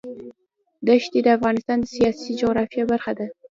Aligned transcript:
دښتې 0.87 1.19
د 1.23 1.27
افغانستان 1.37 1.77
د 1.81 1.85
سیاسي 1.95 2.31
جغرافیه 2.41 2.83
برخه 2.91 3.11
ده. 3.17 3.27